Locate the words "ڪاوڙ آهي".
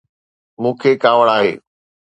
1.03-1.51